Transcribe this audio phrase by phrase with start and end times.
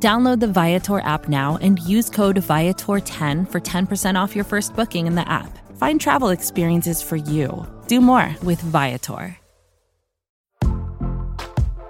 [0.00, 5.08] Download the Viator app now and use code Viator10 for 10% off your first booking
[5.08, 5.58] in the app.
[5.76, 7.66] Find travel experiences for you.
[7.88, 9.36] Do more with Viator.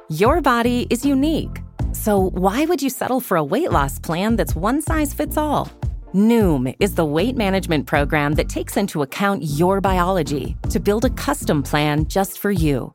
[0.08, 1.60] Your body is unique.
[1.92, 5.70] So, why would you settle for a weight loss plan that's one size fits all?
[6.14, 11.10] Noom is the weight management program that takes into account your biology to build a
[11.10, 12.90] custom plan just for you.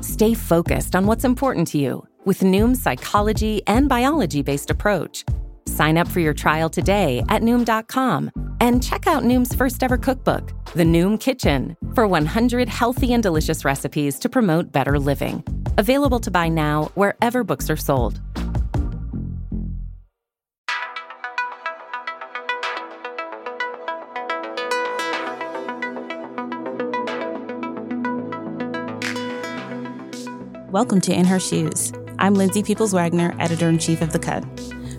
[0.00, 5.24] Stay focused on what's important to you with Noom's psychology and biology based approach.
[5.66, 10.52] Sign up for your trial today at Noom.com and check out Noom's first ever cookbook,
[10.74, 15.42] The Noom Kitchen, for 100 healthy and delicious recipes to promote better living.
[15.78, 18.20] Available to buy now wherever books are sold.
[30.70, 31.92] Welcome to In Her Shoes.
[32.24, 34.42] I'm Lindsay Peoples Wagner, editor in chief of The Cut.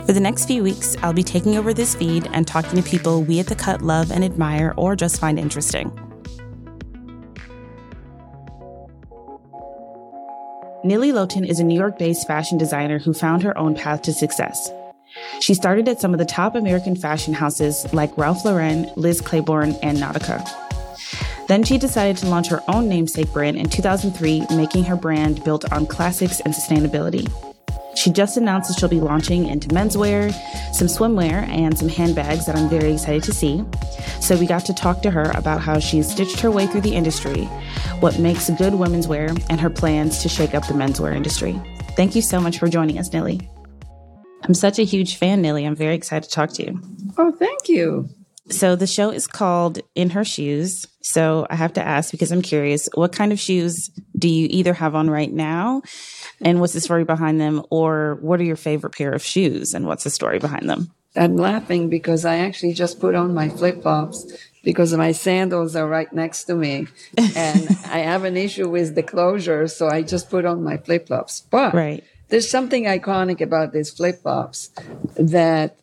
[0.05, 3.23] For the next few weeks, I'll be taking over this feed and talking to people
[3.23, 5.89] we at The Cut love and admire or just find interesting.
[10.85, 14.13] Nili Lotan is a New York based fashion designer who found her own path to
[14.13, 14.69] success.
[15.39, 19.75] She started at some of the top American fashion houses like Ralph Lauren, Liz Claiborne,
[19.81, 20.64] and Nautica.
[21.47, 25.71] Then she decided to launch her own namesake brand in 2003, making her brand built
[25.71, 27.31] on classics and sustainability.
[27.95, 30.33] She just announced that she'll be launching into menswear,
[30.73, 33.63] some swimwear, and some handbags that I'm very excited to see.
[34.19, 36.93] So we got to talk to her about how she's stitched her way through the
[36.93, 37.45] industry,
[38.01, 41.59] what makes good women's wear, and her plans to shake up the menswear industry.
[41.95, 43.47] Thank you so much for joining us, Nili.
[44.43, 45.65] I'm such a huge fan, Nili.
[45.65, 46.81] I'm very excited to talk to you.
[47.17, 48.09] Oh, thank you.
[48.49, 50.85] So the show is called In Her Shoes.
[51.01, 54.73] So I have to ask because I'm curious, what kind of shoes do you either
[54.73, 55.81] have on right now?
[56.41, 57.63] And what's the story behind them?
[57.71, 60.91] Or what are your favorite pair of shoes and what's the story behind them?
[61.15, 64.25] I'm laughing because I actually just put on my flip flops
[64.63, 66.87] because my sandals are right next to me
[67.35, 69.67] and I have an issue with the closure.
[69.67, 71.41] So I just put on my flip flops.
[71.49, 72.03] But Right.
[72.29, 74.69] there's something iconic about these flip flops
[75.15, 75.77] that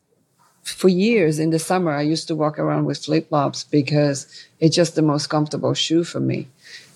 [0.63, 4.27] for years in the summer, I used to walk around with flip flops because
[4.61, 6.49] it's just the most comfortable shoe for me.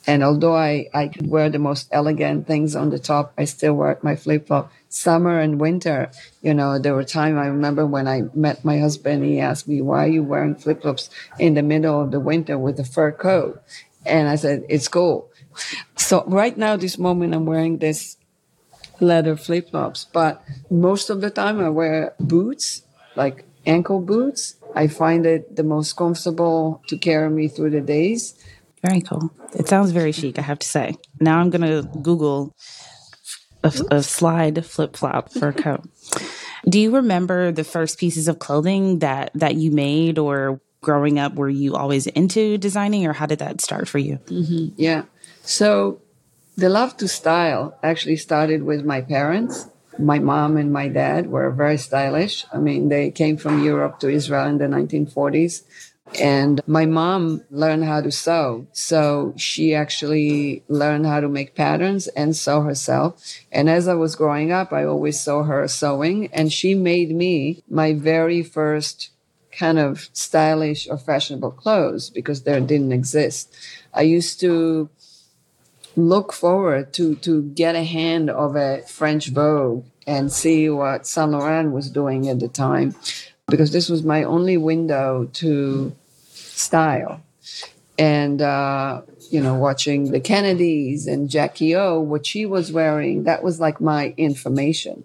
[0.06, 3.74] And although I, I could wear the most elegant things on the top, I still
[3.74, 4.70] wear my flip flop.
[4.88, 6.10] Summer and winter,
[6.42, 9.80] you know, there were times I remember when I met my husband, he asked me,
[9.82, 11.10] why are you wearing flip flops
[11.40, 13.60] in the middle of the winter with a fur coat?
[14.06, 15.28] And I said, it's cool.
[15.96, 18.16] So right now, this moment, I'm wearing this
[19.00, 22.82] leather flip flops, but most of the time I wear boots,
[23.16, 24.56] like ankle boots.
[24.74, 28.34] I find it the most comfortable to carry me through the days.
[28.86, 29.30] Very cool.
[29.54, 30.96] It sounds very chic, I have to say.
[31.20, 32.54] Now I'm going to Google
[33.64, 35.82] a, a slide flip flop for a coat.
[36.68, 41.34] Do you remember the first pieces of clothing that that you made or growing up
[41.34, 44.18] were you always into designing or how did that start for you?
[44.26, 44.74] Mm-hmm.
[44.76, 45.04] Yeah.
[45.42, 46.00] So
[46.56, 49.68] the love to style actually started with my parents.
[49.98, 52.44] My mom and my dad were very stylish.
[52.52, 55.62] I mean, they came from Europe to Israel in the 1940s.
[56.20, 58.66] And my mom learned how to sew.
[58.72, 63.22] So she actually learned how to make patterns and sew herself.
[63.50, 67.62] And as I was growing up, I always saw her sewing and she made me
[67.68, 69.10] my very first
[69.50, 73.54] kind of stylish or fashionable clothes because there didn't exist.
[73.94, 74.90] I used to
[75.96, 81.32] look forward to to get a hand of a French Vogue and see what Saint
[81.32, 82.94] Laurent was doing at the time,
[83.48, 85.94] because this was my only window to
[86.32, 87.22] style.
[87.98, 93.42] And uh, you know, watching the Kennedys and Jackie O, what she was wearing, that
[93.42, 95.04] was like my information.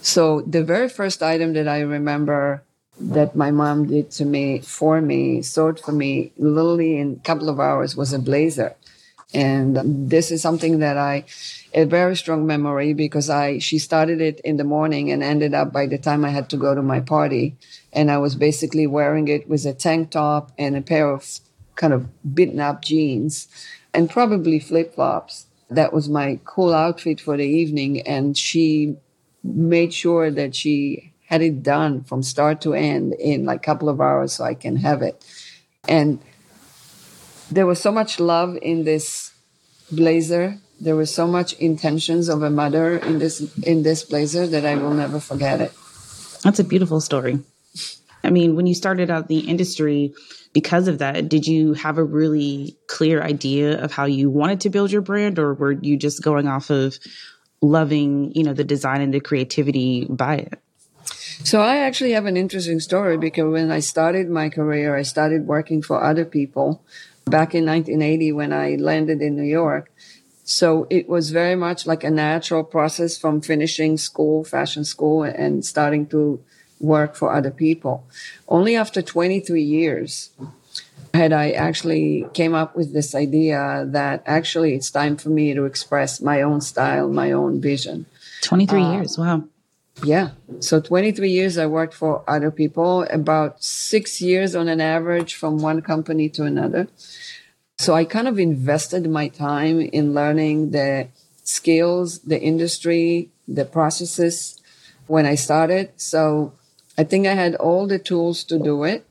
[0.00, 2.62] So the very first item that I remember
[3.00, 7.48] that my mom did to me for me, sewed for me, literally in a couple
[7.48, 8.74] of hours was a blazer.
[9.34, 11.24] And this is something that I,
[11.74, 15.72] a very strong memory because I, she started it in the morning and ended up
[15.72, 17.56] by the time I had to go to my party.
[17.92, 21.40] And I was basically wearing it with a tank top and a pair of
[21.76, 23.48] kind of beaten up jeans
[23.92, 25.46] and probably flip flops.
[25.70, 28.00] That was my cool outfit for the evening.
[28.02, 28.96] And she
[29.44, 33.90] made sure that she had it done from start to end in like a couple
[33.90, 35.22] of hours so I can have it.
[35.86, 36.20] And
[37.50, 39.32] there was so much love in this
[39.90, 40.58] blazer.
[40.80, 44.76] There was so much intentions of a mother in this in this blazer that I
[44.76, 45.72] will never forget it.
[46.44, 47.40] That's a beautiful story.
[48.22, 50.12] I mean, when you started out the industry,
[50.52, 54.70] because of that, did you have a really clear idea of how you wanted to
[54.70, 56.98] build your brand, or were you just going off of
[57.60, 60.58] loving, you know, the design and the creativity by it?
[61.44, 65.46] So I actually have an interesting story because when I started my career, I started
[65.46, 66.82] working for other people
[67.28, 69.90] back in 1980 when I landed in New York.
[70.44, 75.64] So it was very much like a natural process from finishing school, fashion school, and
[75.64, 76.42] starting to
[76.80, 78.04] work for other people.
[78.48, 80.30] Only after 23 years
[81.12, 85.64] had I actually came up with this idea that actually it's time for me to
[85.64, 88.06] express my own style, my own vision.
[88.42, 89.44] 23 uh, years, wow.
[90.04, 90.30] Yeah.
[90.60, 95.58] So 23 years I worked for other people, about six years on an average from
[95.58, 96.88] one company to another.
[97.78, 101.08] So I kind of invested my time in learning the
[101.44, 104.60] skills, the industry, the processes
[105.06, 105.92] when I started.
[105.96, 106.52] So
[106.96, 109.06] I think I had all the tools to do it,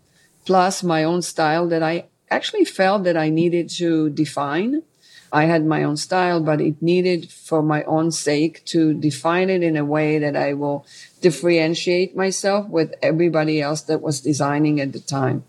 [0.46, 4.84] plus my own style that I actually felt that I needed to define.
[5.32, 9.64] I had my own style, but it needed for my own sake to define it
[9.64, 10.86] in a way that I will
[11.22, 15.44] differentiate myself with everybody else that was designing at the time.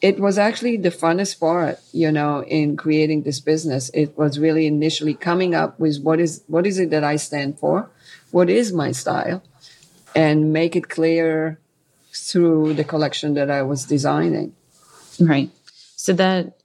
[0.00, 3.90] It was actually the funnest part, you know, in creating this business.
[3.94, 7.58] It was really initially coming up with what is, what is it that I stand
[7.58, 7.90] for?
[8.30, 9.42] What is my style?
[10.14, 11.58] and make it clear
[12.12, 14.54] through the collection that I was designing.
[15.20, 15.50] Right.
[15.96, 16.58] So that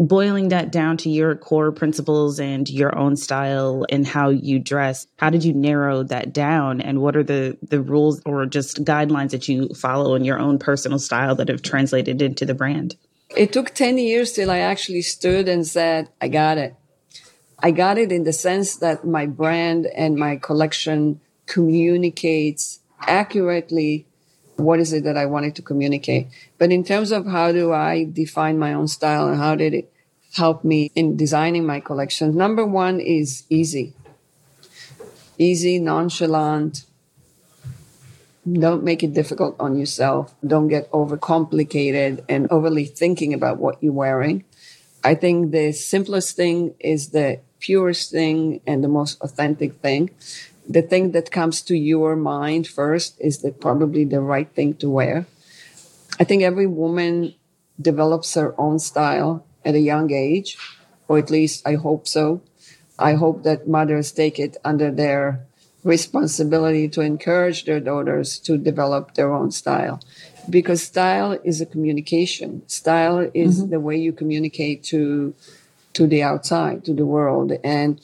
[0.00, 5.06] boiling that down to your core principles and your own style and how you dress
[5.18, 6.80] how did you narrow that down?
[6.80, 10.58] And what are the the rules or just guidelines that you follow in your own
[10.58, 12.96] personal style that have translated into the brand?
[13.36, 16.74] It took 10 years till i actually stood and said i got it.
[17.62, 24.06] I got it in the sense that my brand and my collection communicates accurately
[24.60, 26.28] what is it that I wanted to communicate.
[26.58, 29.92] But in terms of how do I define my own style and how did it
[30.34, 32.36] help me in designing my collection?
[32.36, 33.94] Number one is easy.
[35.38, 36.84] Easy, nonchalant.
[38.50, 40.34] Don't make it difficult on yourself.
[40.46, 44.44] Don't get overcomplicated and overly thinking about what you're wearing.
[45.02, 50.10] I think the simplest thing is the purest thing and the most authentic thing
[50.70, 54.88] the thing that comes to your mind first is that probably the right thing to
[54.88, 55.26] wear.
[56.20, 57.34] I think every woman
[57.80, 60.56] develops her own style at a young age,
[61.08, 62.40] or at least I hope so.
[63.00, 65.40] I hope that mothers take it under their
[65.82, 69.98] responsibility to encourage their daughters to develop their own style
[70.48, 73.70] because style is a communication style is mm-hmm.
[73.70, 75.32] the way you communicate to
[75.94, 77.98] to the outside to the world and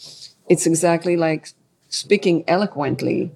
[0.48, 1.48] it's exactly like
[1.88, 3.32] speaking eloquently,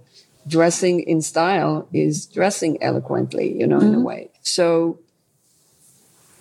[0.46, 3.86] dressing in style is dressing eloquently, you know, mm-hmm.
[3.86, 4.06] in a mm-hmm.
[4.06, 4.30] way.
[4.42, 4.98] So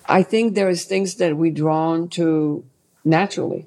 [0.06, 2.64] I think there is things that we drawn to
[3.04, 3.66] naturally.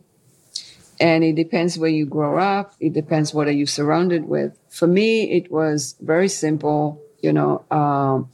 [0.99, 2.75] And it depends where you grow up.
[2.79, 4.57] It depends what are you surrounded with.
[4.69, 7.01] For me, it was very simple.
[7.21, 8.29] You know, um,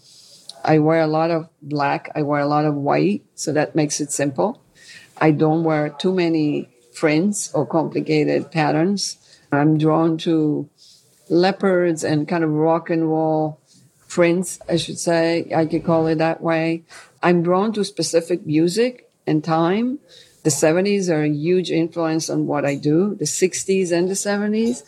[0.63, 2.11] I wear a lot of black.
[2.15, 3.23] I wear a lot of white.
[3.35, 4.61] So that makes it simple.
[5.17, 9.17] I don't wear too many frints or complicated patterns.
[9.51, 10.69] I'm drawn to
[11.29, 13.59] leopards and kind of rock and roll
[14.07, 15.51] prints, I should say.
[15.55, 16.83] I could call it that way.
[17.21, 19.99] I'm drawn to specific music and time.
[20.43, 24.83] The 70s are a huge influence on what I do, the 60s and the 70s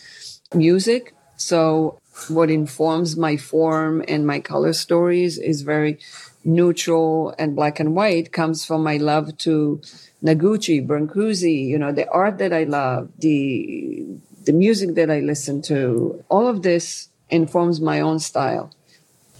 [0.55, 1.13] music.
[1.35, 1.99] So
[2.29, 5.99] what informs my form and my color stories is very
[6.43, 9.81] neutral and black and white comes from my love to
[10.23, 14.05] Noguchi, Brancusi, you know, the art that I love, the
[14.45, 18.71] the music that I listen to, all of this informs my own style.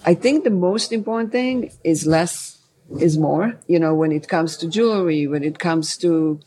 [0.04, 2.58] I think the most important thing is less
[3.00, 6.40] is more, you know, when it comes to jewelry, when it comes to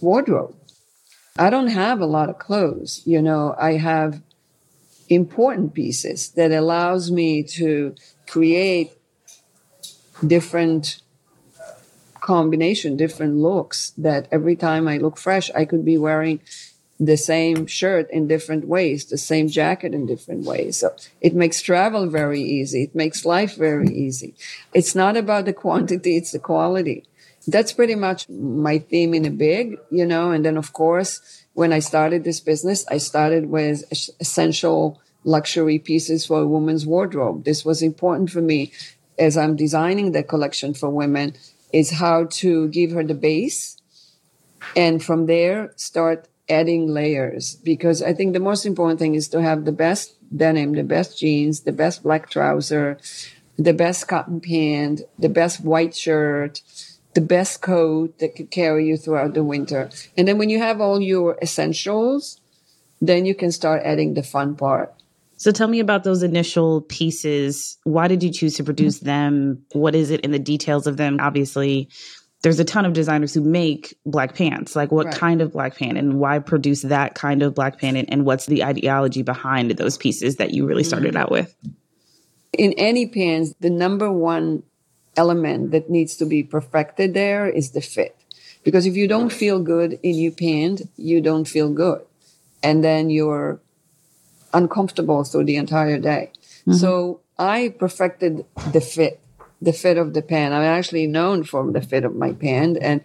[0.00, 0.54] wardrobe.
[1.38, 4.22] I don't have a lot of clothes, you know, I have
[5.08, 7.94] important pieces that allows me to
[8.26, 8.92] create
[10.26, 11.00] different
[12.20, 16.40] combination, different looks that every time I look fresh, I could be wearing
[17.04, 20.78] the same shirt in different ways, the same jacket in different ways.
[20.78, 22.84] So it makes travel very easy.
[22.84, 24.34] It makes life very easy.
[24.72, 27.04] It's not about the quantity, it's the quality.
[27.46, 31.72] That's pretty much my theme in a big, you know, and then of course, when
[31.72, 33.84] I started this business, I started with
[34.20, 37.44] essential luxury pieces for a woman's wardrobe.
[37.44, 38.72] This was important for me
[39.18, 41.34] as I'm designing the collection for women
[41.72, 43.76] is how to give her the base
[44.76, 49.40] and from there start adding layers because I think the most important thing is to
[49.40, 52.98] have the best denim, the best jeans, the best black trouser,
[53.58, 56.60] the best cotton pant, the best white shirt,
[57.14, 59.90] the best coat that could carry you throughout the winter.
[60.16, 62.40] And then when you have all your essentials,
[63.00, 64.94] then you can start adding the fun part.
[65.36, 67.76] So tell me about those initial pieces.
[67.82, 69.64] Why did you choose to produce them?
[69.72, 71.18] What is it in the details of them?
[71.20, 71.88] Obviously,
[72.42, 74.74] there's a ton of designers who make black pants.
[74.74, 75.14] Like what right.
[75.14, 78.46] kind of black pant and why produce that kind of black pant and, and what's
[78.46, 81.22] the ideology behind those pieces that you really started mm-hmm.
[81.22, 81.54] out with?
[82.52, 84.64] In any pants, the number one
[85.16, 88.16] element that needs to be perfected there is the fit.
[88.64, 92.02] Because if you don't feel good in your pant, you don't feel good.
[92.62, 93.60] And then you're
[94.52, 96.32] uncomfortable through the entire day.
[96.60, 96.74] Mm-hmm.
[96.74, 99.20] So I perfected the fit
[99.62, 100.52] the fit of the pan.
[100.52, 103.00] I'm actually known for the fit of my pan, and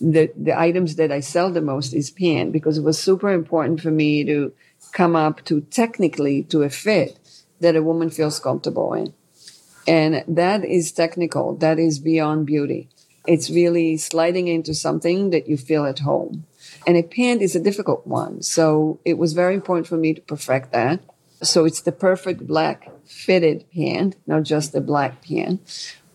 [0.00, 3.80] the the items that I sell the most is pan because it was super important
[3.80, 4.52] for me to
[4.92, 7.18] come up to technically to a fit
[7.60, 9.12] that a woman feels comfortable in.
[9.86, 11.56] And that is technical.
[11.56, 12.88] That is beyond beauty.
[13.26, 16.46] It's really sliding into something that you feel at home.
[16.86, 18.42] And a pant is a difficult one.
[18.42, 21.00] So it was very important for me to perfect that.
[21.42, 25.60] So it's the perfect black fitted pant, not just a black pant.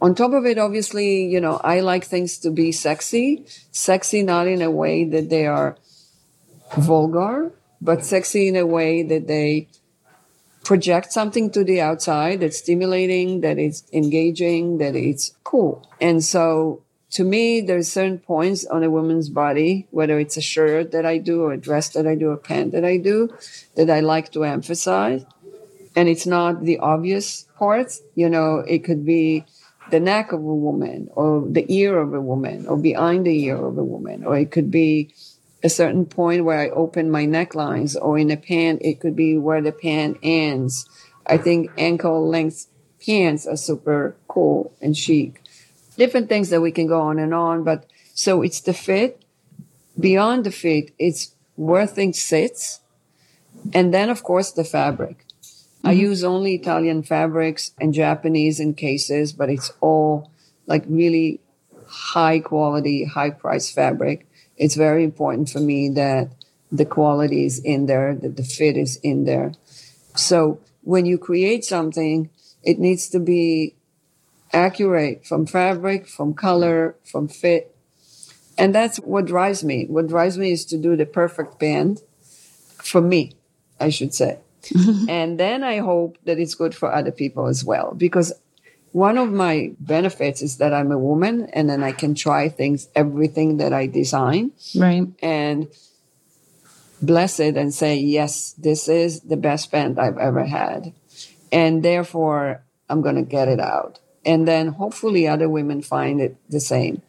[0.01, 4.47] On top of it, obviously, you know, I like things to be sexy, sexy not
[4.47, 5.77] in a way that they are
[6.77, 9.69] vulgar, but sexy in a way that they
[10.63, 15.87] project something to the outside that's stimulating, that is engaging, that it's cool.
[16.01, 20.91] And so to me, there's certain points on a woman's body, whether it's a shirt
[20.91, 23.29] that I do or a dress that I do, a pant that I do,
[23.75, 25.23] that I like to emphasize.
[25.95, 28.01] And it's not the obvious parts.
[28.15, 29.45] You know, it could be
[29.91, 33.63] the neck of a woman or the ear of a woman or behind the ear
[33.63, 35.13] of a woman, or it could be
[35.63, 39.37] a certain point where I open my necklines or in a pant, it could be
[39.37, 40.89] where the pant ends.
[41.27, 42.65] I think ankle length
[43.05, 45.42] pants are super cool and chic.
[45.97, 49.23] Different things that we can go on and on, but so it's the fit.
[49.99, 52.81] Beyond the fit, it's where things sits.
[53.73, 55.25] And then, of course, the fabric.
[55.25, 55.87] Mm-hmm.
[55.87, 60.31] I use only Italian fabrics and Japanese in cases, but it's all
[60.65, 61.41] like really
[61.87, 64.27] high quality, high price fabric.
[64.57, 66.29] It's very important for me that
[66.71, 69.53] the quality is in there, that the fit is in there.
[70.15, 72.29] So when you create something,
[72.63, 73.75] it needs to be
[74.53, 77.75] accurate from fabric, from color, from fit.
[78.57, 79.85] And that's what drives me.
[79.87, 83.33] What drives me is to do the perfect band for me,
[83.79, 84.39] I should say.
[85.09, 87.93] and then I hope that it's good for other people as well.
[87.95, 88.31] Because
[88.91, 92.87] one of my benefits is that I'm a woman and then I can try things,
[92.95, 94.51] everything that I design.
[94.75, 95.07] Right.
[95.21, 95.67] And
[97.01, 100.93] bless it and say, yes, this is the best band I've ever had.
[101.51, 103.99] And therefore, I'm going to get it out.
[104.25, 107.01] And then hopefully other women find it the same.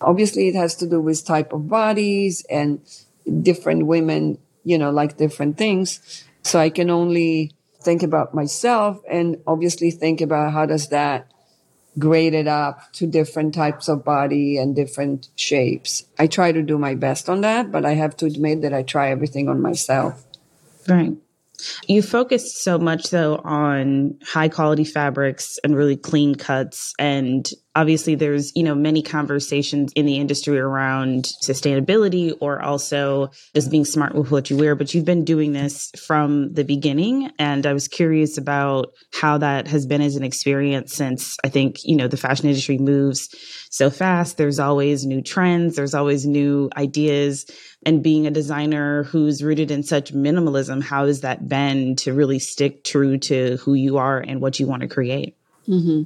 [0.00, 2.80] Obviously, it has to do with type of bodies and
[3.42, 6.24] different women, you know, like different things.
[6.42, 11.30] So I can only think about myself and obviously think about how does that
[11.98, 16.04] grade it up to different types of body and different shapes.
[16.18, 18.82] I try to do my best on that, but I have to admit that I
[18.82, 20.24] try everything on myself.
[20.88, 21.14] Right.
[21.86, 28.14] You focused so much though on high quality fabrics and really clean cuts and obviously
[28.14, 34.14] there's you know many conversations in the industry around sustainability or also just being smart
[34.14, 37.30] with what you wear but you've been doing this from the beginning.
[37.38, 41.84] And i was curious about how that has been as an experience since i think
[41.84, 43.28] you know the fashion industry moves
[43.74, 44.36] so fast.
[44.36, 45.74] There's always new trends.
[45.74, 47.44] There's always new ideas.
[47.84, 52.38] And being a designer who's rooted in such minimalism how has that been to really
[52.38, 55.36] stick true to who you are and what you want to create?
[55.68, 56.02] Mm-hmm.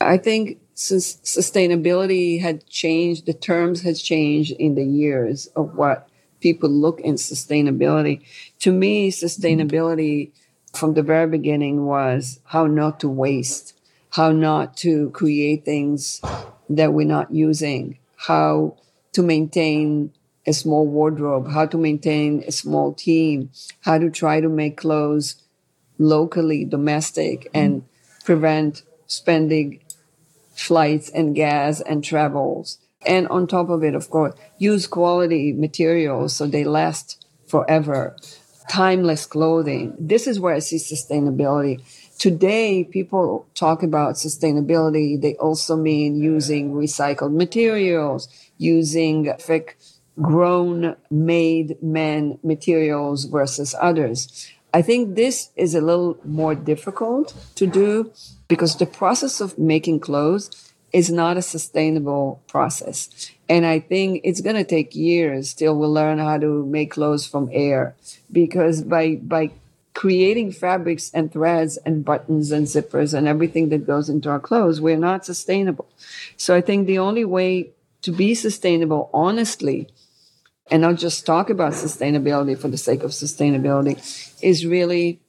[0.00, 6.06] i think since sustainability had changed, the terms has changed in the years of what
[6.40, 8.20] people look in sustainability.
[8.60, 10.32] To me, sustainability
[10.74, 13.72] from the very beginning was how not to waste,
[14.10, 16.20] how not to create things
[16.68, 18.76] that we're not using, how
[19.14, 20.12] to maintain
[20.46, 25.36] a small wardrobe, how to maintain a small team, how to try to make clothes
[25.98, 27.82] locally, domestic, and
[28.26, 29.80] prevent spending
[30.56, 32.78] flights and gas and travels.
[33.06, 38.16] And on top of it, of course, use quality materials so they last forever.
[38.68, 39.94] timeless clothing.
[39.98, 41.80] This is where I see sustainability.
[42.18, 45.20] Today, people talk about sustainability.
[45.20, 49.78] They also mean using recycled materials, using thick
[50.20, 54.50] grown made men materials versus others.
[54.72, 58.12] I think this is a little more difficult to do
[58.48, 63.30] because the process of making clothes is not a sustainable process.
[63.48, 67.26] And I think it's going to take years till we learn how to make clothes
[67.26, 67.94] from air
[68.30, 69.50] because by, by
[69.94, 74.80] creating fabrics and threads and buttons and zippers and everything that goes into our clothes,
[74.80, 75.88] we're not sustainable.
[76.36, 77.70] So I think the only way
[78.02, 79.88] to be sustainable honestly
[80.70, 83.96] and not just talk about sustainability for the sake of sustainability
[84.42, 85.20] is really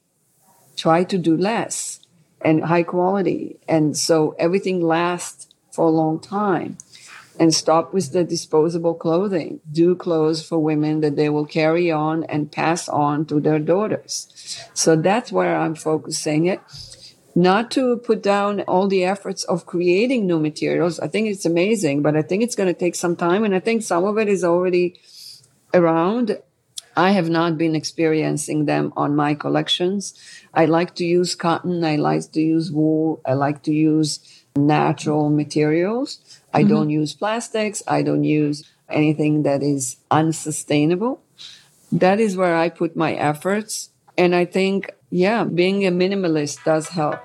[0.76, 2.00] try to do less
[2.40, 3.58] and high quality.
[3.68, 6.78] And so everything lasts for a long time
[7.38, 9.60] and stop with the disposable clothing.
[9.70, 14.60] Do clothes for women that they will carry on and pass on to their daughters.
[14.74, 16.60] So that's where I'm focusing it.
[17.34, 20.98] Not to put down all the efforts of creating new materials.
[20.98, 23.44] I think it's amazing, but I think it's going to take some time.
[23.44, 25.00] And I think some of it is already
[25.72, 26.38] around.
[26.96, 30.14] I have not been experiencing them on my collections.
[30.52, 31.84] I like to use cotton.
[31.84, 33.20] I like to use wool.
[33.24, 34.18] I like to use
[34.56, 36.18] natural materials.
[36.52, 36.68] I mm-hmm.
[36.68, 37.82] don't use plastics.
[37.86, 41.22] I don't use anything that is unsustainable.
[41.92, 43.90] That is where I put my efforts.
[44.16, 47.24] And I think, yeah, being a minimalist does help.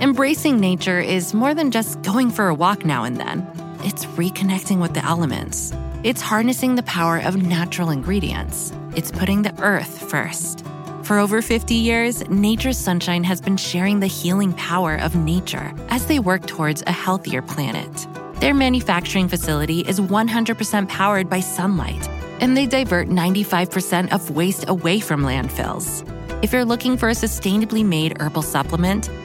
[0.00, 3.46] Embracing nature is more than just going for a walk now and then,
[3.84, 5.74] it's reconnecting with the elements.
[6.04, 8.72] It's harnessing the power of natural ingredients.
[8.96, 10.64] It's putting the earth first.
[11.02, 16.06] For over 50 years, Nature's Sunshine has been sharing the healing power of nature as
[16.06, 18.06] they work towards a healthier planet.
[18.40, 22.08] Their manufacturing facility is 100% powered by sunlight,
[22.40, 26.06] and they divert 95% of waste away from landfills.
[26.42, 29.10] If you're looking for a sustainably made herbal supplement,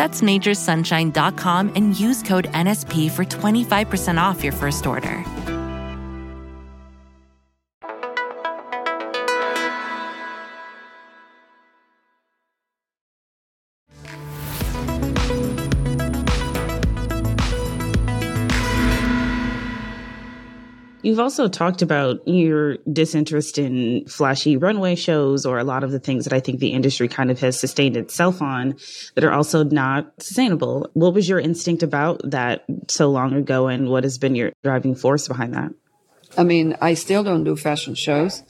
[0.00, 5.22] That's naturesunshine.com and use code NSP for 25% off your first order.
[21.02, 25.98] You've also talked about your disinterest in flashy runway shows or a lot of the
[25.98, 28.76] things that I think the industry kind of has sustained itself on
[29.14, 30.90] that are also not sustainable.
[30.92, 34.94] What was your instinct about that so long ago and what has been your driving
[34.94, 35.72] force behind that?
[36.36, 38.42] I mean, I still don't do fashion shows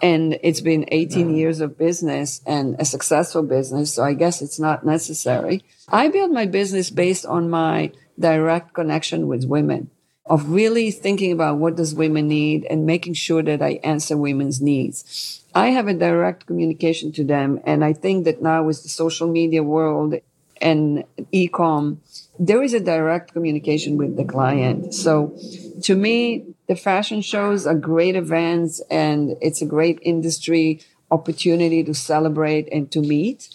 [0.00, 3.92] and it's been 18 years of business and a successful business.
[3.92, 5.64] So I guess it's not necessary.
[5.88, 9.90] I built my business based on my direct connection with women
[10.26, 14.60] of really thinking about what does women need and making sure that I answer women's
[14.60, 15.42] needs.
[15.54, 17.60] I have a direct communication to them.
[17.64, 20.16] And I think that now with the social media world
[20.60, 22.00] and e-com,
[22.38, 24.94] there is a direct communication with the client.
[24.94, 25.38] So
[25.82, 31.94] to me, the fashion shows are great events and it's a great industry opportunity to
[31.94, 33.48] celebrate and to meet.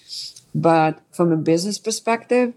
[0.56, 2.54] But from a business perspective,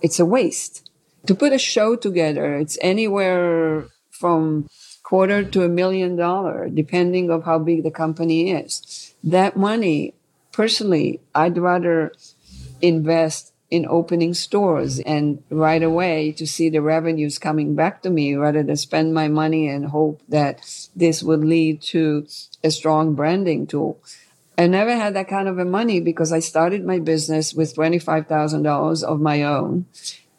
[0.00, 0.87] it's a waste
[1.28, 4.66] to put a show together, it's anywhere from
[5.02, 9.14] quarter to a million dollar, depending of how big the company is.
[9.22, 10.14] That money,
[10.52, 12.12] personally, I'd rather
[12.80, 18.34] invest in opening stores and right away to see the revenues coming back to me
[18.34, 20.64] rather than spend my money and hope that
[20.96, 22.26] this would lead to
[22.64, 24.00] a strong branding tool.
[24.56, 29.02] I never had that kind of a money because I started my business with $25,000
[29.02, 29.84] of my own.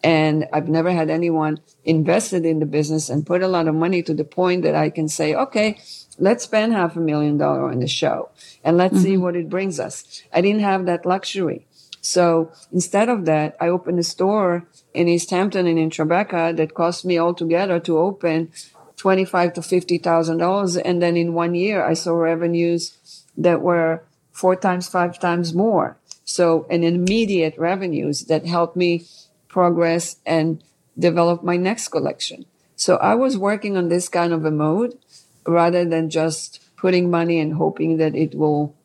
[0.04, 4.02] And I've never had anyone invested in the business and put a lot of money
[4.04, 5.80] to the point that I can say, okay,
[6.18, 8.30] let's spend half a million dollar on the show
[8.64, 9.04] and let's mm-hmm.
[9.04, 10.24] see what it brings us.
[10.34, 11.66] I didn't have that luxury.
[12.02, 16.74] So instead of that, I opened a store in East Hampton and in Tribeca that
[16.74, 18.52] cost me altogether to open
[18.96, 24.04] twenty-five to fifty thousand dollars, and then in one year I saw revenues that were
[24.32, 25.98] four times, five times more.
[26.24, 29.06] So an immediate revenues that helped me
[29.50, 30.64] progress and
[30.98, 32.46] develop my next collection.
[32.76, 34.98] So I was working on this kind of a mode
[35.46, 38.76] rather than just putting money and hoping that it will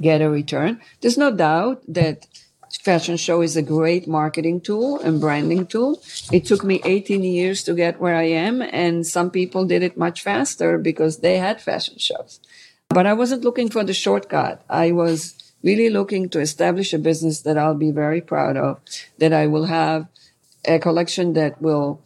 [0.00, 0.80] get a return.
[1.00, 2.26] There's no doubt that
[2.82, 6.02] fashion show is a great marketing tool and branding tool.
[6.32, 9.96] It took me 18 years to get where I am, and some people did it
[9.96, 12.40] much faster because they had fashion shows.
[12.88, 14.62] But I wasn't looking for the shortcut.
[14.68, 18.80] I was really looking to establish a business that I'll be very proud of,
[19.18, 20.06] that I will have
[20.64, 22.00] a collection that will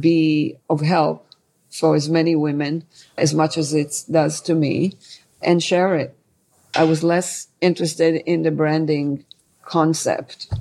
[0.00, 1.26] be of help
[1.70, 2.84] for as many women
[3.16, 4.94] as much as it does to me
[5.40, 6.16] and share it
[6.74, 9.24] I was less interested in the branding
[9.62, 10.52] concept.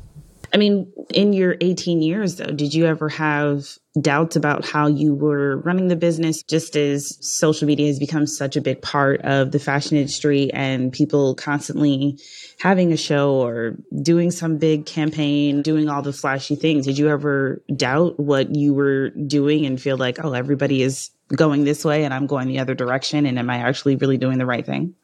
[0.54, 5.14] I mean, in your 18 years, though, did you ever have doubts about how you
[5.14, 9.52] were running the business just as social media has become such a big part of
[9.52, 12.18] the fashion industry and people constantly
[12.60, 16.86] having a show or doing some big campaign, doing all the flashy things?
[16.86, 21.66] Did you ever doubt what you were doing and feel like, oh, everybody is going
[21.66, 23.26] this way and I'm going the other direction?
[23.26, 24.96] And am I actually really doing the right thing?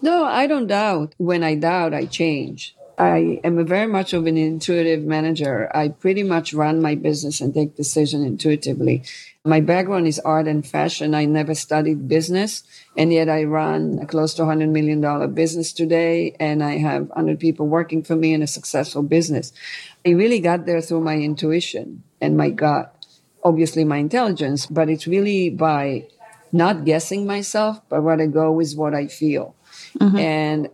[0.00, 1.14] No, I don't doubt.
[1.18, 2.74] When I doubt, I change.
[2.98, 5.70] I am a very much of an intuitive manager.
[5.76, 9.02] I pretty much run my business and take decision intuitively.
[9.44, 11.14] My background is art and fashion.
[11.14, 12.64] I never studied business,
[12.96, 17.38] and yet I run a close to $100 million business today, and I have 100
[17.38, 19.52] people working for me in a successful business.
[20.04, 22.92] I really got there through my intuition and my gut,
[23.44, 26.06] obviously my intelligence, but it's really by
[26.50, 29.54] not guessing myself, but rather go with what I feel.
[29.98, 30.18] Mm-hmm.
[30.18, 30.68] And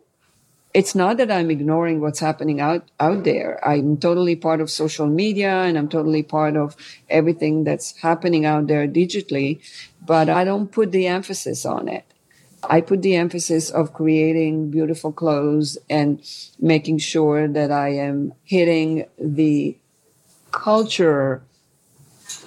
[0.74, 3.60] it's not that I'm ignoring what's happening out, out there.
[3.66, 6.76] I'm totally part of social media and I'm totally part of
[7.10, 9.60] everything that's happening out there digitally,
[10.04, 12.04] but I don't put the emphasis on it.
[12.64, 16.22] I put the emphasis of creating beautiful clothes and
[16.60, 19.76] making sure that I am hitting the
[20.52, 21.42] culture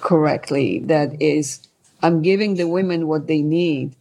[0.00, 0.80] correctly.
[0.80, 1.60] That is,
[2.02, 3.94] I'm giving the women what they need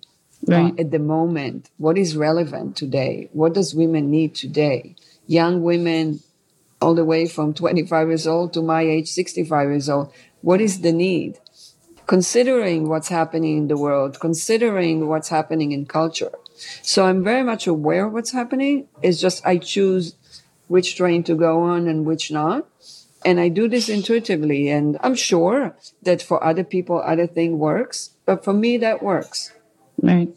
[0.47, 0.73] right.
[0.73, 3.29] uh, at the moment, what is relevant today?
[3.33, 4.95] What does women need today?
[5.27, 6.21] Young women,
[6.81, 10.13] all the way from 25 years old to my age, 65 years old.
[10.41, 11.39] What is the need?
[12.07, 16.31] Considering what's happening in the world, considering what's happening in culture.
[16.81, 18.87] So I'm very much aware of what's happening.
[19.01, 20.15] It's just I choose
[20.67, 22.67] which train to go on and which not.
[23.25, 24.69] And I do this intuitively.
[24.69, 28.11] And I'm sure that for other people, other thing works.
[28.25, 29.51] But for me, that works.
[30.01, 30.29] Right.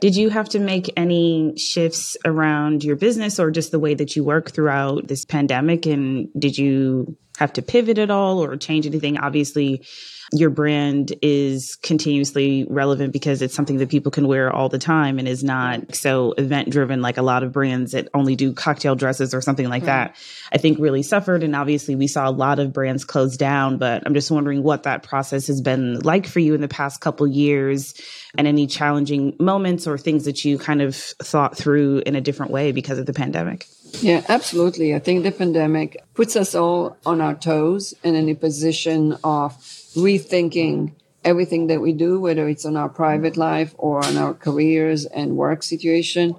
[0.00, 4.14] Did you have to make any shifts around your business or just the way that
[4.14, 5.86] you work throughout this pandemic?
[5.86, 9.18] And did you have to pivot at all or change anything?
[9.18, 9.84] Obviously,
[10.32, 15.18] your brand is continuously relevant because it's something that people can wear all the time
[15.18, 18.94] and is not so event driven like a lot of brands that only do cocktail
[18.96, 19.86] dresses or something like mm-hmm.
[19.86, 20.16] that.
[20.52, 21.42] I think really suffered.
[21.42, 23.78] And obviously, we saw a lot of brands close down.
[23.78, 27.00] But I'm just wondering what that process has been like for you in the past
[27.00, 27.94] couple years
[28.36, 32.50] and any challenging moments or things that you kind of thought through in a different
[32.50, 33.66] way because of the pandemic.
[34.00, 34.94] Yeah, absolutely.
[34.94, 39.56] I think the pandemic puts us all on our toes and in a position of
[39.96, 40.92] rethinking
[41.24, 45.36] everything that we do, whether it's on our private life or on our careers and
[45.36, 46.36] work situation.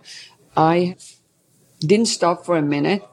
[0.56, 0.98] I
[1.80, 3.04] didn't stop for a minute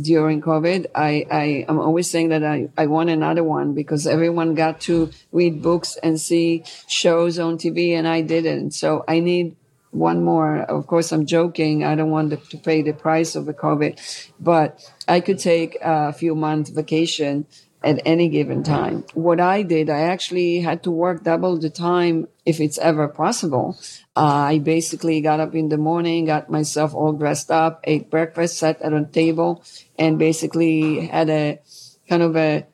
[0.00, 0.86] during COVID.
[0.94, 5.10] I, I am always saying that I, I want another one because everyone got to
[5.32, 8.72] read books and see shows on TV and I didn't.
[8.72, 9.56] So I need
[9.92, 10.58] one more.
[10.58, 11.84] Of course, I'm joking.
[11.84, 14.00] I don't want to pay the price of the COVID,
[14.40, 17.46] but I could take a few months vacation
[17.84, 19.04] at any given time.
[19.14, 23.76] What I did, I actually had to work double the time if it's ever possible.
[24.16, 28.58] Uh, I basically got up in the morning, got myself all dressed up, ate breakfast,
[28.58, 29.64] sat at a table,
[29.98, 31.60] and basically had a
[32.08, 32.66] kind of a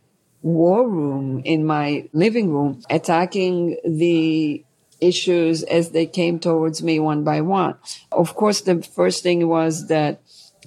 [0.43, 4.65] war room in my living room, attacking the
[5.01, 7.77] issues as they came towards me one by one.
[8.13, 10.21] Of course, the first thing was that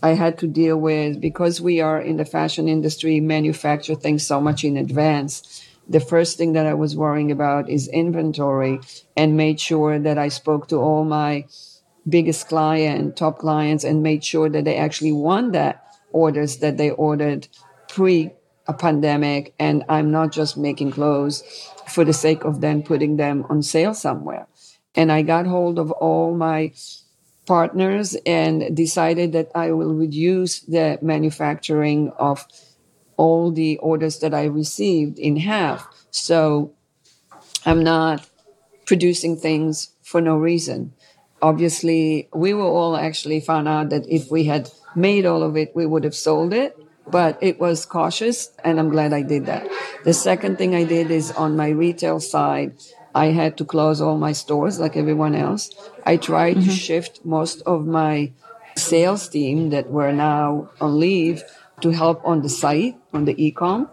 [0.03, 4.41] I had to deal with because we are in the fashion industry, manufacture things so
[4.41, 5.63] much in advance.
[5.87, 8.79] The first thing that I was worrying about is inventory
[9.15, 11.45] and made sure that I spoke to all my
[12.07, 16.89] biggest client, top clients, and made sure that they actually won that orders that they
[16.89, 17.47] ordered
[17.87, 18.31] pre
[18.67, 19.53] a pandemic.
[19.59, 21.43] And I'm not just making clothes
[21.87, 24.47] for the sake of then putting them on sale somewhere.
[24.95, 26.73] And I got hold of all my
[27.45, 32.45] partners and decided that I will reduce the manufacturing of
[33.17, 35.87] all the orders that I received in half.
[36.11, 36.73] So
[37.65, 38.27] I'm not
[38.85, 40.93] producing things for no reason.
[41.41, 45.75] Obviously, we were all actually found out that if we had made all of it,
[45.75, 46.77] we would have sold it,
[47.11, 49.67] but it was cautious and I'm glad I did that.
[50.03, 52.75] The second thing I did is on my retail side,
[53.13, 55.69] I had to close all my stores like everyone else.
[56.05, 56.69] I tried mm-hmm.
[56.69, 58.31] to shift most of my
[58.75, 61.43] sales team that were now on leave
[61.81, 63.89] to help on the site, on the e-com.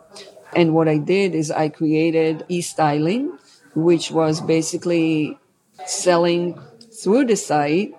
[0.54, 3.38] And what I did is I created e-styling,
[3.74, 5.38] which was basically
[5.87, 6.59] selling
[6.92, 7.94] through the site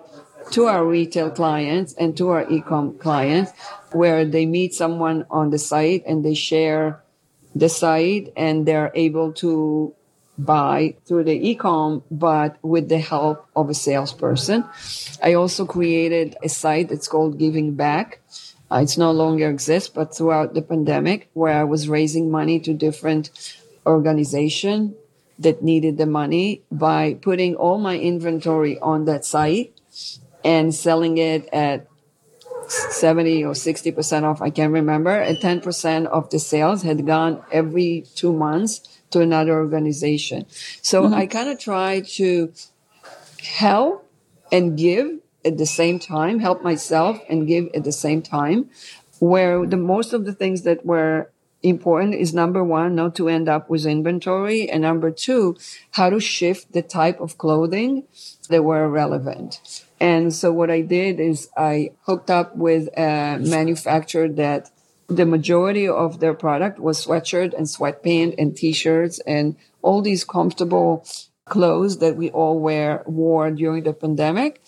[0.52, 3.52] to our retail clients and to our e-com clients
[3.92, 7.02] where they meet someone on the site and they share
[7.54, 9.94] the site and they're able to
[10.38, 14.64] buy through the e-com, but with the help of a salesperson.
[15.22, 18.20] I also created a site that's called Giving Back.
[18.70, 22.72] Uh, it's no longer exists, but throughout the pandemic, where I was raising money to
[22.72, 23.30] different
[23.84, 24.94] organizations
[25.38, 29.74] that needed the money by putting all my inventory on that site
[30.44, 31.86] and selling it at
[32.68, 34.40] 70 or 60% off.
[34.40, 35.10] I can't remember.
[35.10, 40.46] And 10% of the sales had gone every two months to another organization.
[40.82, 41.14] So mm-hmm.
[41.14, 42.52] I kind of try to
[43.42, 44.06] help
[44.52, 48.70] and give at the same time, help myself and give at the same time,
[49.18, 51.30] where the most of the things that were
[51.62, 54.68] important is number one, not to end up with inventory.
[54.70, 55.56] And number two,
[55.92, 58.04] how to shift the type of clothing
[58.48, 59.84] that were relevant.
[60.00, 64.70] And so what I did is I hooked up with a manufacturer that
[65.08, 71.04] the majority of their product was sweatshirt and sweatpant and t-shirts and all these comfortable
[71.44, 74.62] clothes that we all wear wore during the pandemic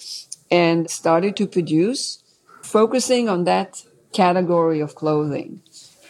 [0.51, 2.23] and started to produce
[2.61, 5.62] focusing on that category of clothing.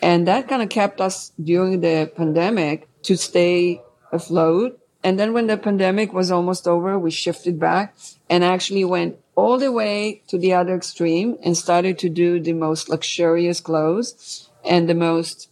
[0.03, 5.47] And that kind of kept us during the pandemic to stay afloat and then when
[5.47, 7.95] the pandemic was almost over we shifted back
[8.29, 12.53] and actually went all the way to the other extreme and started to do the
[12.53, 15.49] most luxurious clothes and the most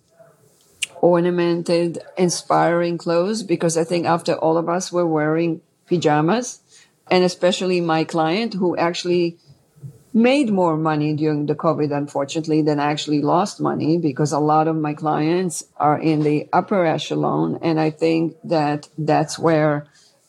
[1.01, 6.61] ornamented, inspiring clothes because I think after all of us were wearing pajamas,
[7.11, 9.39] and especially my client who actually
[10.13, 14.77] made more money during the COVID, unfortunately, than actually lost money because a lot of
[14.77, 17.59] my clients are in the upper echelon.
[17.63, 19.87] And I think that that's where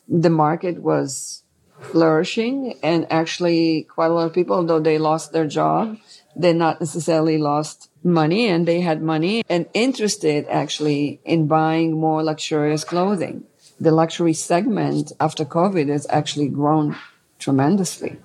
[0.08, 1.42] the market was
[1.80, 5.98] flourishing and actually quite a lot of people, though they lost their job,
[6.36, 12.22] they not necessarily lost money and they had money and interested actually in buying more
[12.22, 13.44] luxurious clothing.
[13.80, 16.96] The luxury segment after COVID has actually grown
[17.38, 18.18] tremendously.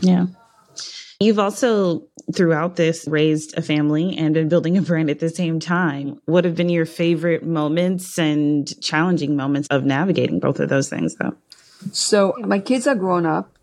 [0.00, 0.26] Yeah.
[1.22, 2.02] You've also,
[2.34, 6.20] throughout this, raised a family and been building a brand at the same time.
[6.24, 11.14] What have been your favorite moments and challenging moments of navigating both of those things,
[11.16, 11.34] though?
[11.92, 13.56] So my kids are grown up.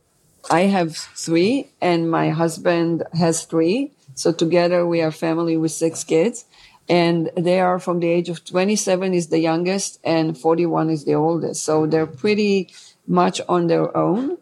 [0.49, 3.91] I have three and my husband has three.
[4.15, 6.45] So together we are family with six kids
[6.87, 11.13] and they are from the age of 27 is the youngest and 41 is the
[11.13, 11.63] oldest.
[11.63, 12.73] So they're pretty
[13.05, 14.37] much on their own.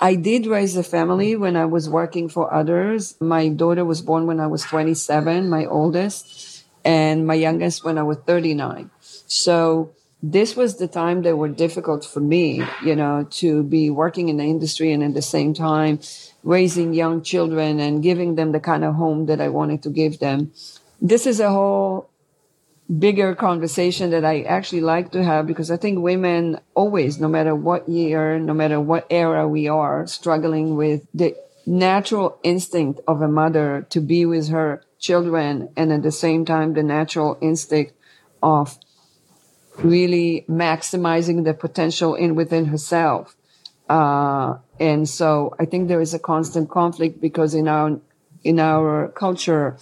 [0.00, 3.16] I did raise a family when I was working for others.
[3.20, 8.02] My daughter was born when I was 27, my oldest, and my youngest when I
[8.02, 8.90] was 39.
[9.26, 14.28] So this was the time that were difficult for me, you know, to be working
[14.28, 16.00] in the industry and at the same time
[16.42, 20.18] raising young children and giving them the kind of home that I wanted to give
[20.18, 20.52] them.
[21.00, 22.08] This is a whole
[22.98, 27.54] bigger conversation that I actually like to have because I think women always, no matter
[27.54, 33.28] what year, no matter what era we are, struggling with the natural instinct of a
[33.28, 37.92] mother to be with her children and at the same time the natural instinct
[38.42, 38.78] of
[39.78, 43.36] really maximizing the potential in within herself.
[43.88, 48.00] Uh, and so I think there is a constant conflict because in our
[48.44, 49.76] in our culture,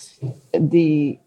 [0.54, 1.18] the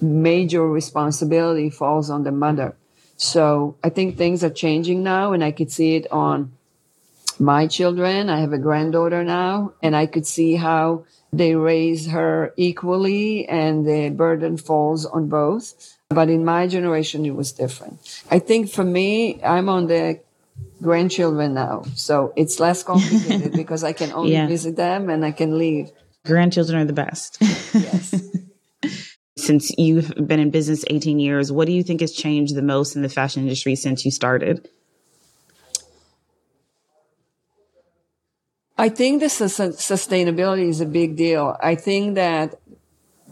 [0.00, 2.74] major responsibility falls on the mother.
[3.16, 6.52] So I think things are changing now, and I could see it on
[7.38, 8.28] my children.
[8.28, 13.86] I have a granddaughter now, and I could see how they raise her equally, and
[13.86, 15.96] the burden falls on both.
[16.08, 18.22] But in my generation, it was different.
[18.30, 20.20] I think for me, I'm on the
[20.82, 24.46] grandchildren now, so it's less complicated because I can only yeah.
[24.46, 25.90] visit them and I can leave.
[26.24, 27.38] Grandchildren are the best.
[27.40, 28.14] Yes.
[29.44, 32.96] since you've been in business 18 years, what do you think has changed the most
[32.96, 34.68] in the fashion industry since you started?
[38.76, 41.56] I think the sustainability is a big deal.
[41.62, 42.58] I think that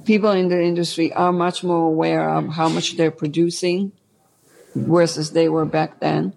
[0.05, 3.93] people in the industry are much more aware of how much they're producing
[4.75, 6.35] versus they were back then.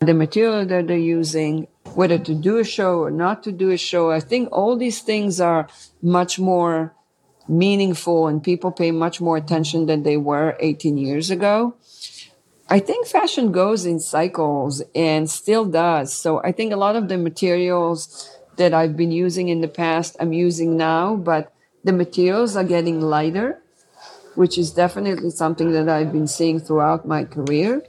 [0.00, 3.76] The material that they're using, whether to do a show or not to do a
[3.76, 5.66] show, I think all these things are
[6.00, 6.94] much more
[7.48, 11.74] meaningful and people pay much more attention than they were 18 years ago.
[12.70, 16.12] I think fashion goes in cycles and still does.
[16.12, 20.16] So I think a lot of the materials that I've been using in the past,
[20.20, 21.52] I'm using now, but
[21.84, 23.62] the materials are getting lighter,
[24.34, 27.82] which is definitely something that I've been seeing throughout my career.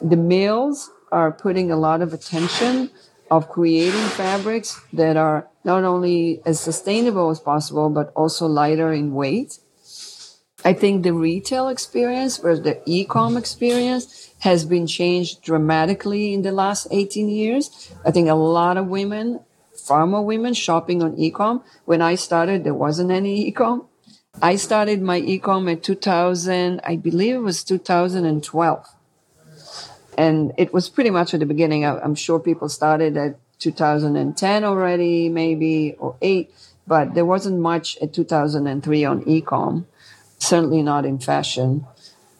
[0.00, 2.90] The mills are putting a lot of attention
[3.30, 9.12] of creating fabrics that are not only as sustainable as possible, but also lighter in
[9.12, 9.58] weight.
[10.64, 16.52] I think the retail experience versus the e-com experience has been changed dramatically in the
[16.52, 17.92] last 18 years.
[18.04, 19.40] I think a lot of women,
[19.74, 21.62] far more women shopping on e-com.
[21.84, 23.86] When I started, there wasn't any e-com.
[24.40, 28.86] I started my e-com in 2000, I believe it was 2012.
[30.16, 31.84] And it was pretty much at the beginning.
[31.84, 36.52] I'm sure people started at 2010 already, maybe, or eight,
[36.86, 39.84] but there wasn't much at 2003 on ecom,
[40.38, 41.86] certainly not in fashion.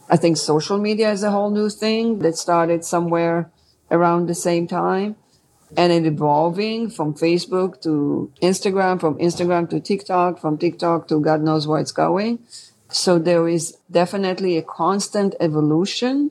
[0.08, 3.50] I think social media is a whole new thing that started somewhere
[3.90, 5.16] around the same time
[5.76, 11.40] and it evolving from Facebook to Instagram, from Instagram to TikTok, from TikTok to God
[11.40, 12.38] knows where it's going.
[12.88, 16.30] So there is definitely a constant evolution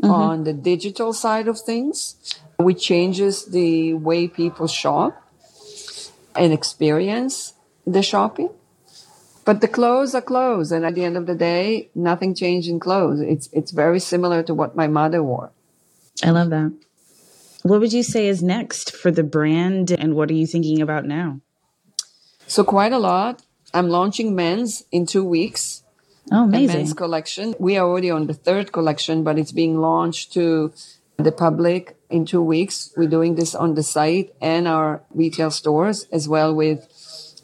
[0.00, 0.10] mm-hmm.
[0.10, 2.16] on the digital side of things,
[2.56, 5.22] which changes the way people shop
[6.34, 7.54] and experience
[7.86, 8.50] the shopping.
[9.44, 12.80] But the clothes are clothes, and at the end of the day, nothing changed in
[12.80, 13.20] clothes.
[13.20, 15.52] It's it's very similar to what my mother wore.
[16.24, 16.72] I love that.
[17.62, 21.04] What would you say is next for the brand, and what are you thinking about
[21.04, 21.40] now?
[22.46, 23.42] So quite a lot.
[23.72, 25.82] I'm launching men's in two weeks.
[26.32, 26.76] Oh, amazing.
[26.76, 27.54] men's collection.
[27.58, 30.72] We are already on the third collection, but it's being launched to
[31.18, 32.92] the public in two weeks.
[32.96, 36.88] We're doing this on the site and our retail stores as well with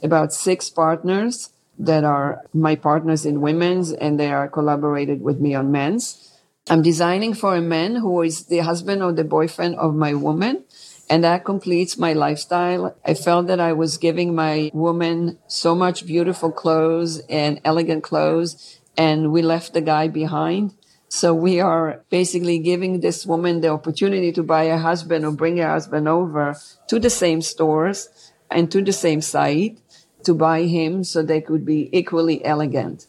[0.03, 5.55] about six partners that are my partners in women's and they are collaborated with me
[5.55, 6.33] on men's.
[6.70, 10.64] I'm designing for a man who is the husband or the boyfriend of my woman.
[11.11, 12.96] And that completes my lifestyle.
[13.05, 18.81] I felt that I was giving my woman so much beautiful clothes and elegant clothes,
[18.96, 20.72] and we left the guy behind.
[21.12, 25.61] So we are basically giving this woman the opportunity to buy a husband or bring
[25.61, 26.57] a husband over
[26.88, 28.09] to the same stores
[28.51, 29.79] and to the same site
[30.25, 33.07] to buy him so they could be equally elegant.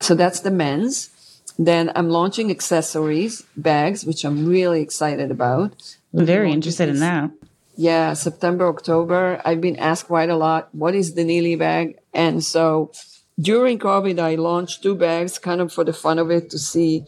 [0.00, 1.10] So that's the men's.
[1.56, 5.96] Then I'm launching accessories, bags, which I'm really excited about.
[6.12, 7.30] I'm very interested in that.
[7.76, 9.40] Yeah, September, October.
[9.44, 12.00] I've been asked quite a lot, what is the Nili bag?
[12.12, 12.90] And so
[13.38, 17.04] during COVID, I launched two bags kind of for the fun of it to see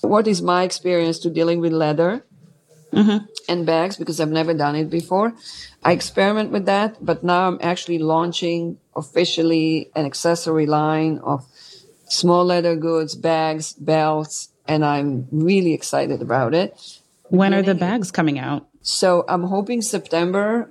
[0.00, 2.24] what is my experience to dealing with leather
[2.92, 3.24] mm-hmm.
[3.48, 5.34] and bags because I've never done it before.
[5.82, 11.46] I experiment with that, but now I'm actually launching officially an accessory line of
[12.08, 16.78] small leather goods, bags, belts, and I'm really excited about it.
[17.28, 18.68] When are the bags coming out?
[18.82, 20.70] So I'm hoping September,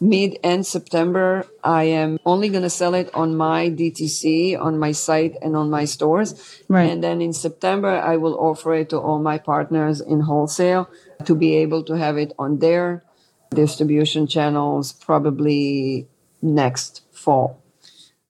[0.00, 1.46] mid end September.
[1.62, 5.70] I am only going to sell it on my DTC, on my site, and on
[5.70, 6.62] my stores.
[6.68, 6.90] Right.
[6.90, 10.88] And then in September, I will offer it to all my partners in wholesale
[11.24, 13.04] to be able to have it on their
[13.50, 16.06] distribution channels probably
[16.42, 17.62] next fall.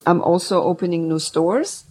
[0.07, 1.85] I'm also opening new stores.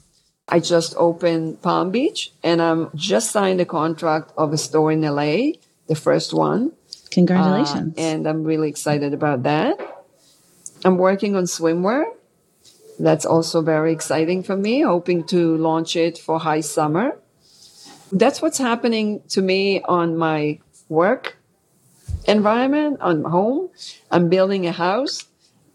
[0.50, 5.02] I just opened Palm Beach and I'm just signed a contract of a store in
[5.02, 6.72] LA, the first one.
[7.08, 7.98] Congratulations.
[7.98, 9.78] Uh, and I'm really excited about that.
[10.86, 12.06] I'm working on swimwear.
[13.00, 17.20] That's also very exciting for me, hoping to launch it for high summer.
[18.12, 21.38] That's what's happening to me on my work
[22.26, 23.70] environment, on home.
[24.12, 25.26] I'm building a house.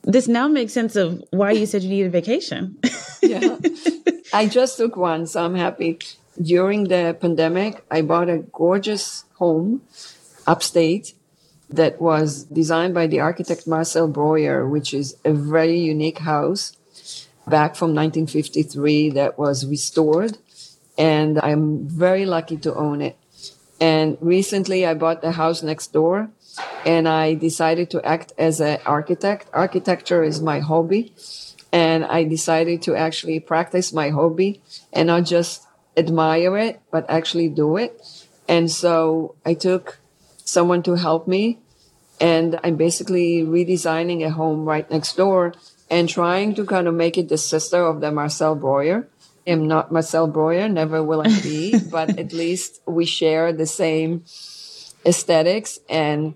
[0.02, 2.78] This now makes sense of why you said you needed a vacation.
[3.22, 3.56] yeah.
[4.32, 5.98] I just took one, so I'm happy.
[6.40, 9.82] During the pandemic, I bought a gorgeous home
[10.46, 11.14] upstate
[11.72, 16.76] that was designed by the architect Marcel Breuer, which is a very unique house
[17.46, 20.38] back from 1953 that was restored.
[20.98, 23.16] And I'm very lucky to own it.
[23.80, 26.30] And recently I bought the house next door
[26.84, 29.48] and I decided to act as an architect.
[29.52, 31.12] Architecture is my hobby.
[31.72, 34.60] And I decided to actually practice my hobby
[34.92, 35.66] and not just
[35.96, 37.98] admire it, but actually do it.
[38.46, 39.98] And so I took
[40.44, 41.58] someone to help me
[42.22, 45.54] and I'm basically redesigning a home right next door
[45.90, 49.08] and trying to kind of make it the sister of the Marcel Breuer.
[49.44, 54.24] I'm not Marcel Breuer, never will I be, but at least we share the same
[55.04, 56.34] aesthetics and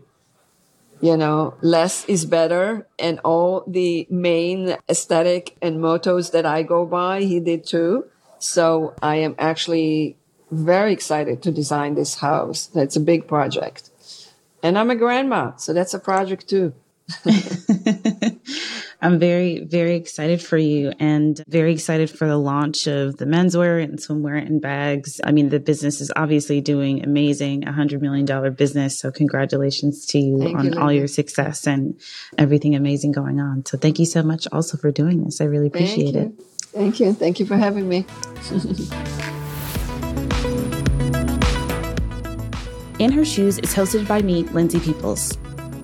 [1.01, 2.87] you know, less is better.
[2.99, 8.07] And all the main aesthetic and mottos that I go by, he did too.
[8.39, 10.16] So I am actually
[10.51, 12.66] very excited to design this house.
[12.66, 13.91] That's a big project.
[14.63, 16.75] And I'm a grandma, so that's a project too.
[19.03, 23.83] I'm very, very excited for you and very excited for the launch of the menswear
[23.83, 25.21] and swimwear and bags.
[25.23, 28.99] I mean, the business is obviously doing amazing, a $100 million business.
[28.99, 32.01] So, congratulations to you thank on you, all your success and
[32.39, 33.65] everything amazing going on.
[33.67, 35.41] So, thank you so much also for doing this.
[35.41, 36.45] I really appreciate thank it.
[36.73, 37.13] Thank you.
[37.13, 38.07] Thank you for having me.
[42.99, 45.36] In Her Shoes is hosted by me, Lindsay Peoples.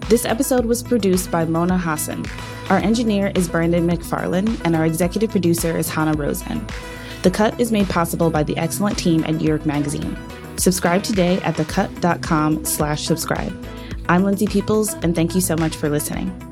[0.08, 2.24] This episode was produced by Mona Hassan.
[2.70, 6.66] Our engineer is Brandon McFarland, and our executive producer is Hannah Rosen.
[7.22, 10.16] The Cut is made possible by the excellent team at New York Magazine.
[10.56, 13.52] Subscribe today at thecut.com slash subscribe.
[14.08, 16.51] I'm Lindsay Peoples, and thank you so much for listening.